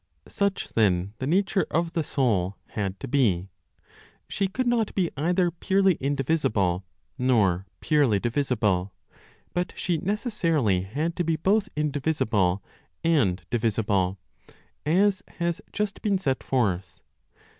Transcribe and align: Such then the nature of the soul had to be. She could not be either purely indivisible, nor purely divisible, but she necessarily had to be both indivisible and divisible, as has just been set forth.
Such 0.27 0.69
then 0.69 1.13
the 1.19 1.27
nature 1.27 1.67
of 1.69 1.93
the 1.93 2.03
soul 2.03 2.57
had 2.69 2.99
to 3.01 3.07
be. 3.07 3.49
She 4.27 4.47
could 4.47 4.65
not 4.65 4.95
be 4.95 5.11
either 5.15 5.51
purely 5.51 5.93
indivisible, 5.99 6.83
nor 7.19 7.67
purely 7.81 8.19
divisible, 8.19 8.93
but 9.53 9.73
she 9.75 9.99
necessarily 9.99 10.81
had 10.81 11.15
to 11.17 11.23
be 11.23 11.35
both 11.35 11.69
indivisible 11.75 12.63
and 13.03 13.43
divisible, 13.51 14.17
as 14.87 15.21
has 15.37 15.61
just 15.71 16.01
been 16.01 16.17
set 16.17 16.41
forth. 16.41 16.99